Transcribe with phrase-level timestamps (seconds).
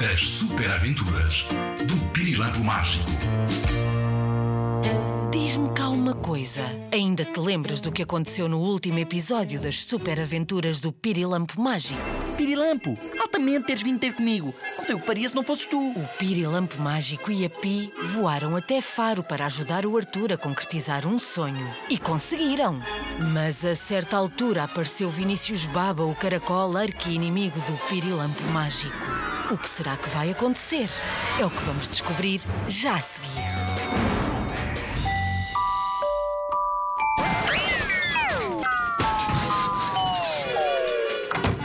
[0.00, 1.44] As super aventuras
[1.86, 3.04] do Pirilampo Mágico.
[5.30, 6.62] Diz-me cá uma coisa.
[6.90, 12.00] Ainda te lembras do que aconteceu no último episódio das super aventuras do Pirilampo Mágico?
[12.34, 14.54] Pirilampo, altamente teres vindo ter comigo.
[14.78, 15.78] Não sei o que faria se não fosses tu.
[15.78, 21.06] O Pirilampo Mágico e a Pi voaram até Faro para ajudar o Arthur a concretizar
[21.06, 21.68] um sonho.
[21.90, 22.80] E conseguiram!
[23.34, 29.09] Mas a certa altura apareceu Vinícius Baba, o caracol arqui-inimigo do Pirilampo Mágico.
[29.50, 30.88] O que será que vai acontecer?
[31.40, 33.28] É o que vamos descobrir já a seguir.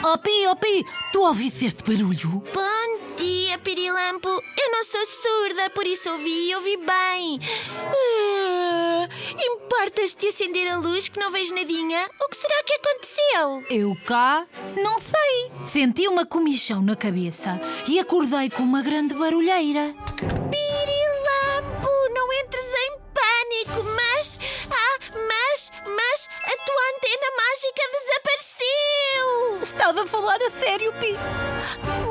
[0.04, 2.41] Oh Pi, oh Pi, tu ouviste este barulho?
[2.52, 4.30] Bom dia, Pirilampo.
[4.30, 7.40] Eu não sou surda, por isso ouvi e ouvi bem.
[7.72, 8.45] Ah,
[9.78, 12.10] Importas-te acender a luz que não vejo nadinha?
[12.22, 13.66] O que será que aconteceu?
[13.70, 14.48] Eu cá?
[14.82, 15.52] Não sei.
[15.68, 19.94] Senti uma comichão na cabeça e acordei com uma grande barulheira.
[20.50, 24.40] Pirilampo, não entres em pânico, mas.
[24.72, 25.72] Ah, mas.
[25.86, 29.62] Mas a tua antena mágica desapareceu!
[29.62, 31.18] Estava a falar a sério, Pi.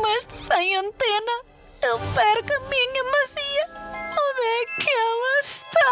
[0.02, 1.44] Mas sem antena,
[1.82, 3.93] eu perco a minha macia.
[4.46, 5.84] É que ela está?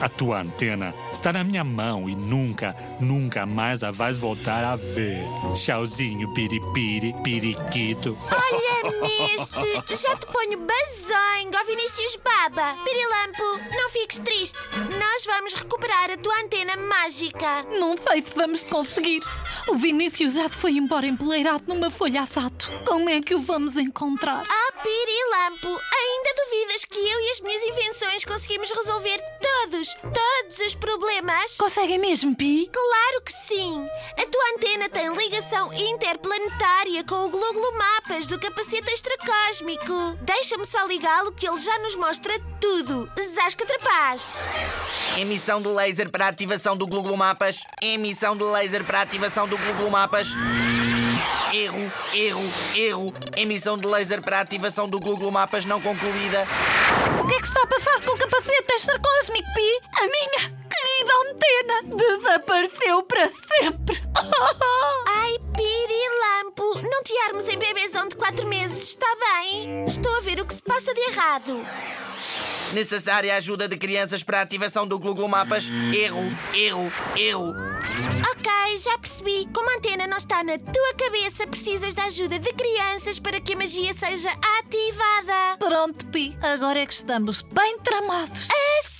[0.00, 4.76] A tua antena está na minha mão e nunca, nunca mais a vais voltar a
[4.76, 5.24] ver.
[5.54, 8.16] Tchauzinho, piripiri, piriquito.
[8.30, 9.96] Olha neste!
[10.02, 12.76] Já te ponho bazongo, ó Vinícius Baba!
[12.84, 14.58] Pirilampo, não fiques triste.
[14.98, 17.64] Nós vamos recuperar a tua antena mágica.
[17.78, 19.20] Não sei se vamos conseguir.
[19.68, 22.72] O Vinícius já foi embora empoleirado numa folha assato.
[22.86, 24.44] Como é que o vamos encontrar?
[24.48, 30.74] Ah, Pirilampo, ainda duvidas que eu e as minhas invenções conseguimos resolver todos, todos os
[30.74, 31.56] problemas?
[31.56, 32.70] Conseguem mesmo, Pi?
[32.72, 33.88] Claro que sim!
[34.16, 40.16] A tua antena tem ligação interplanetária com o Gluglo Mapas do capacete extracósmico.
[40.22, 43.10] Deixa-me só ligá-lo que ele já nos mostra tudo.
[43.34, 44.40] Zasca Trapaz!
[45.16, 47.62] Emissão de laser para ativação do Google Mapas.
[47.82, 50.28] Emissão de laser para ativação do Google Mapas.
[51.52, 53.12] Erro, erro, erro.
[53.36, 56.46] Emissão de laser para ativação do Google Mapas não concluída.
[57.22, 59.80] O que é que se está a passar com o capacete extracósmico, Pi?
[59.96, 64.02] A minha querida antena desapareceu para sempre.
[65.06, 69.84] Ai, Pirilampo, não te armes em bebezão de 4 meses, está bem?
[69.86, 71.64] Estou a ver o que se passa de errado.
[72.72, 75.68] Necessária ajuda de crianças para ativação do Google Mapas.
[75.68, 77.54] Erro, erro, erro.
[78.48, 79.46] Ok, já percebi.
[79.52, 83.52] Como a antena não está na tua cabeça, precisas da ajuda de crianças para que
[83.52, 85.58] a magia seja ativada.
[85.58, 88.48] Pronto, Pi, agora é que estamos bem tramados.
[88.50, 88.97] A sério,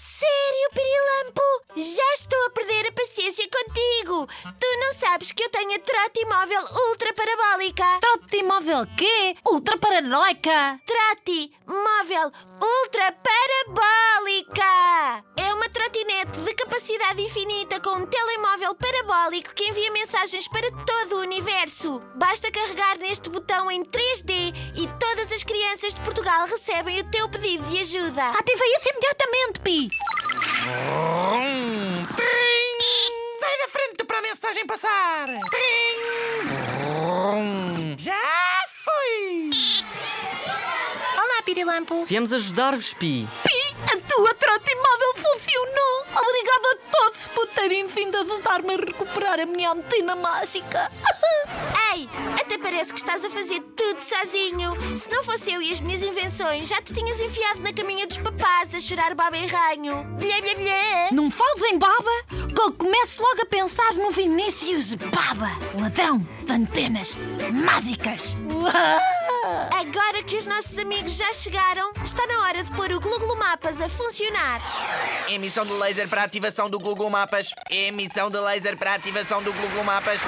[0.71, 1.43] Pirilampo?
[1.77, 4.29] Já estou a perder a paciência contigo.
[4.59, 7.85] Tu não sabes que eu tenho a trote móvel ultra parabólica.
[8.01, 9.37] Trote móvel quê?
[9.47, 10.81] Ultra paranoica.
[10.85, 14.65] Trote móvel ultra parabólica.
[15.37, 21.17] É uma trotinete de capacidade infinita com um telemóvel parabólico que envia mensagens para todo
[21.17, 22.01] o universo.
[22.17, 27.29] Basta carregar neste botão em 3D e todas as crianças de Portugal recebem o teu
[27.29, 28.29] pedido de ajuda.
[28.31, 29.89] Ativei isso imediatamente, Pi.
[33.39, 35.29] Sai da frente para a mensagem passar.
[37.97, 39.51] Já foi.
[41.15, 42.05] Olá, Pirilampo.
[42.07, 43.29] Viemos ajudar-vos, Pi.
[43.45, 46.07] Pi, a tua trote móvel funcionou.
[46.27, 50.91] Obrigada a todos por terem vindo ajudar-me a recuperar a minha antena mágica.
[51.99, 52.09] Ei,
[52.41, 54.77] até parece que estás a fazer tudo sozinho.
[54.97, 58.19] Se não fosse eu e as minhas invenções, já te tinhas enfiado na caminha dos
[58.19, 60.05] papás a chorar baba e ranho.
[60.17, 61.09] Blé, blé, blé.
[61.11, 62.11] Não fales em baba,
[62.55, 65.51] que eu começo logo a pensar no Vinícius Baba,
[65.81, 67.19] ladrão de antenas
[67.53, 68.37] mágicas.
[69.73, 73.81] Agora que os nossos amigos já chegaram, está na hora de pôr o Gluglo Mapas
[73.81, 74.61] a funcionar.
[75.29, 77.51] Emissão de laser para ativação do Google Mapas.
[77.69, 80.21] Emissão de laser para ativação do Google Mapas.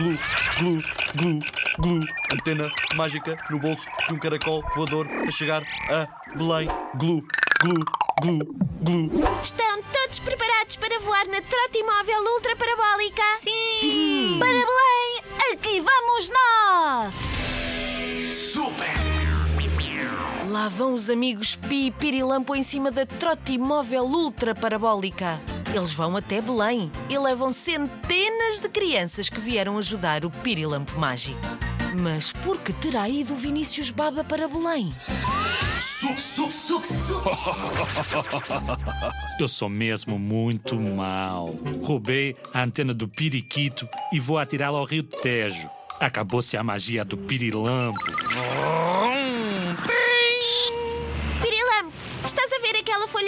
[0.00, 0.18] Glu,
[0.56, 0.82] glu,
[1.14, 1.40] glu,
[1.78, 2.00] glu.
[2.32, 6.68] Antena mágica no bolso de um caracol voador a chegar a Belém.
[6.94, 7.22] Glu,
[7.60, 7.84] glu,
[8.22, 8.38] glu,
[8.80, 9.10] glu.
[9.42, 13.22] Estão todos preparados para voar na trotimóvel ultra parabólica?
[13.40, 14.38] Sim.
[14.38, 17.14] Para Belém, aqui vamos nós!
[18.54, 18.88] Super!
[20.48, 25.38] Lá vão os amigos Pi e Pirilampo em cima da trotimóvel ultra parabólica.
[25.74, 31.38] Eles vão até Belém e levam centenas de crianças que vieram ajudar o Pirilampo mágico.
[31.96, 34.92] Mas por que terá ido o Vinícius Baba para Belém?
[35.80, 36.82] Su, su, su,
[39.38, 41.56] Eu sou mesmo muito mau.
[41.82, 45.68] Roubei a antena do periquito e vou atirá-la ao Rio Tejo.
[46.00, 47.98] Acabou-se a magia do pirilampo.
[51.42, 51.92] Pirilampo,
[52.24, 52.70] estás a ver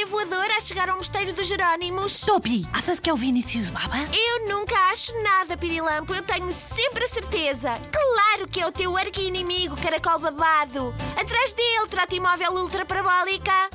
[0.06, 2.20] voadora a chegar ao mosteiro dos Jerónimos?
[2.20, 3.96] Topi, achas que é o Vinicius Baba?
[4.12, 6.14] Eu nunca acho nada, Pirilampo.
[6.14, 7.80] Eu tenho sempre a certeza.
[7.90, 10.94] Claro que é o teu arqui-inimigo, caracol babado.
[11.20, 13.70] Atrás dele, trotimóvel ultra parabólica.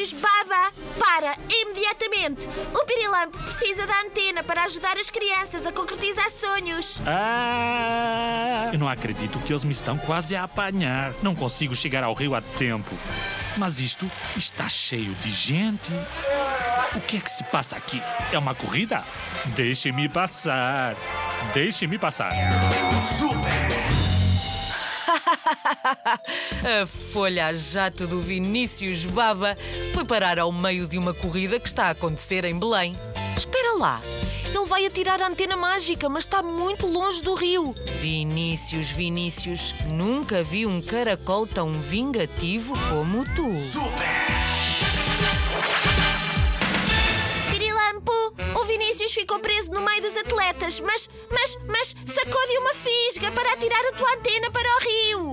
[0.00, 2.48] Vinícius Baba, para imediatamente.
[2.72, 7.00] O Pirilampo precisa da antena para ajudar as crianças a concretizar sonhos.
[7.06, 8.70] Ah!
[8.72, 11.12] Eu não acredito que eles me estão quase a apanhar.
[11.22, 12.96] Não consigo chegar ao rio a tempo.
[13.58, 15.92] Mas isto está cheio de gente.
[16.94, 18.02] O que é que se passa aqui?
[18.32, 19.04] É uma corrida?
[19.54, 20.96] Deixe-me passar.
[21.52, 22.32] Deixe-me passar.
[26.82, 29.56] A folha a jato do Vinícius Baba
[29.94, 32.98] foi parar ao meio de uma corrida que está a acontecer em Belém.
[33.36, 34.00] Espera lá,
[34.44, 37.74] ele vai atirar a antena mágica, mas está muito longe do rio.
[38.00, 43.50] Vinícius, Vinícius, nunca vi um caracol tão vingativo como tu.
[47.50, 48.12] Pirilampo,
[48.60, 53.52] o Vinícius ficou preso no meio dos atletas, mas, mas, mas sacou-de uma fisga para
[53.52, 55.29] atirar a tua antena para o rio.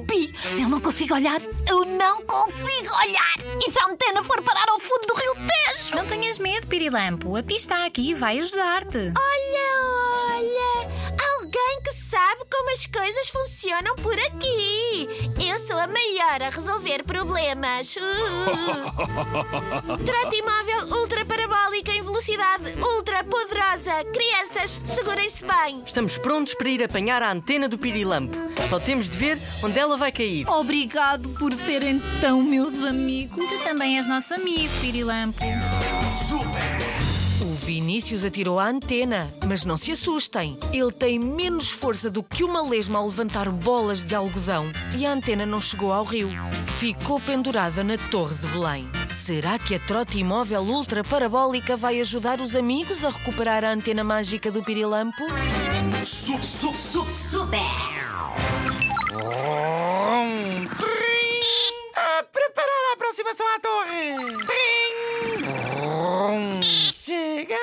[0.59, 1.41] Eu não consigo olhar.
[1.69, 3.35] Eu não consigo olhar.
[3.65, 5.95] E se a antena for parar ao fundo do rio Tejo?
[5.95, 7.35] Não tenhas medo, Pirilampo.
[7.35, 8.97] A Pi está aqui e vai ajudar-te.
[8.97, 9.69] Olha,
[10.35, 10.89] olha,
[11.35, 15.07] alguém que sabe como as coisas funcionam por aqui.
[15.49, 17.95] Eu sou a maior a resolver problemas.
[18.07, 19.91] Uh.
[19.91, 21.25] Ultra em velocidade ultra
[24.05, 25.81] Crianças, segurem-se bem.
[25.85, 28.35] Estamos prontos para ir apanhar a antena do pirilampo.
[28.69, 30.47] Só temos de ver onde ela vai cair.
[30.47, 33.43] Obrigado por serem tão meus amigos.
[33.43, 35.43] Tu também és nosso amigo, Pirilampo.
[37.41, 40.57] O Vinícius atirou a antena, mas não se assustem.
[40.71, 45.11] Ele tem menos força do que uma lesma ao levantar bolas de algodão e a
[45.11, 46.29] antena não chegou ao rio.
[46.79, 48.87] Ficou pendurada na Torre de Belém.
[49.27, 54.01] Será que a trote imóvel ultra parabólica vai ajudar os amigos a recuperar a antena
[54.01, 55.21] mágica do Pirilampo?
[56.05, 57.05] Su, su, su,
[61.97, 64.13] Ah, preparar a aproximação à torre.
[66.95, 67.57] Chegamos!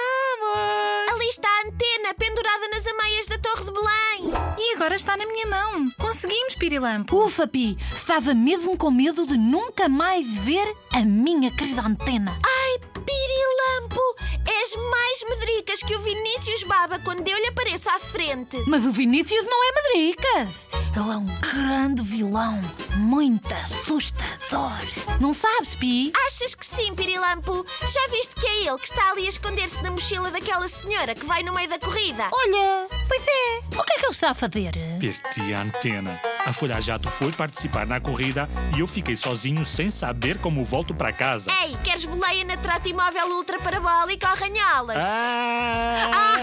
[1.14, 4.34] Ali está a antena pendurada nas ameias da Torre de Belém.
[4.58, 5.86] E agora está na minha mão.
[5.98, 7.26] Conseguimos, Pirilampo.
[7.26, 12.40] Ufa, Pi, estava mesmo com medo de nunca mais ver a minha querida antena.
[12.42, 14.00] Ai, Pirilampo,
[14.46, 18.56] és mais medricas que o Vinícius Baba quando eu lhe apareço à frente.
[18.66, 20.68] Mas o Vinícius não é Madricas.
[20.96, 22.58] Ele é um grande vilão,
[22.96, 24.80] muito assustador.
[25.20, 26.14] Não sabes, Pi?
[26.26, 27.66] Achas que sim, Pirilampo?
[27.82, 31.26] Já viste que é ele que está ali a esconder-se na mochila daquela senhora que
[31.26, 32.24] vai no meio da corrida?
[32.32, 33.58] Olha, pois é.
[33.78, 34.72] O que é que ele está a fazer?
[34.98, 36.33] Perdi a antena.
[36.46, 40.94] A Folha Jato foi participar na corrida e eu fiquei sozinho sem saber como volto
[40.94, 41.50] para casa.
[41.62, 45.02] Ei, queres boleia na trata imóvel ultra parabólica ou ranholas?
[45.02, 46.33] Ah!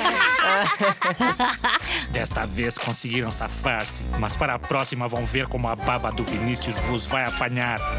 [2.12, 6.76] Desta vez conseguiram safar-se, mas para a próxima vão ver como a baba do Vinícius
[6.88, 7.80] vos vai apanhar.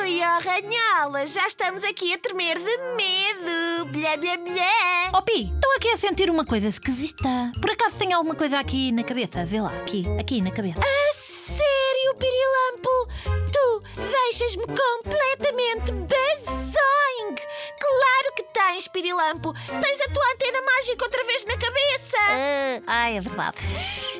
[0.00, 3.86] Ui, ó ranholas, já estamos aqui a tremer de medo.
[3.92, 5.10] Blé, blé, blé.
[5.14, 7.52] Oh, Pi, estou aqui a sentir uma coisa esquisita.
[7.60, 9.44] Por acaso tem alguma coisa aqui na cabeça?
[9.44, 10.80] Vê lá, aqui, aqui na cabeça.
[10.80, 13.08] A sério, Pirilampo?
[13.52, 17.42] Tu deixas-me completamente bazongue.
[17.80, 19.54] Claro que tens, Pirilampo.
[19.54, 22.18] Tens a tua antena mágica outra vez na cabeça.
[22.18, 23.56] Ah, ai, é verdade.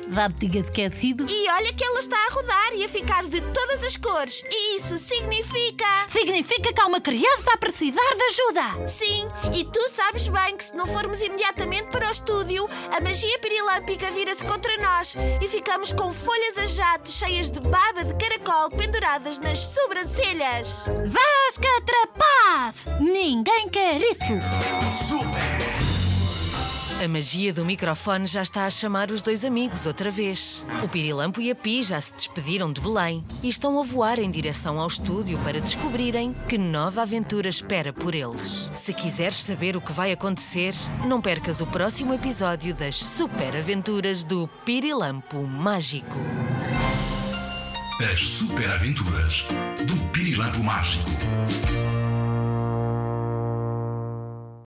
[0.07, 1.25] Me tinha esquecido.
[1.29, 4.43] E olha que ela está a rodar e a ficar de todas as cores.
[4.49, 5.85] E isso significa.
[6.09, 8.87] Significa que há uma criança a precisar de ajuda.
[8.87, 13.39] Sim, e tu sabes bem que se não formos imediatamente para o estúdio, a magia
[13.39, 18.15] pirilâmpica vira-se contra nós e ficamos com folhas a jato cheias de baba de
[18.61, 20.85] caracol penduradas nas sobrancelhas.
[21.05, 22.85] Vasca trapaz!
[22.99, 24.39] Ninguém quer isso.
[27.03, 30.63] A magia do microfone já está a chamar os dois amigos outra vez.
[30.83, 34.29] O Pirilampo e a Pi já se despediram de Belém e estão a voar em
[34.29, 38.69] direção ao estúdio para descobrirem que nova aventura espera por eles.
[38.75, 40.75] Se quiseres saber o que vai acontecer,
[41.07, 46.17] não percas o próximo episódio das Super Aventuras do Pirilampo Mágico.
[48.09, 49.45] As super aventuras
[49.85, 51.05] do Pirilampo Mágico.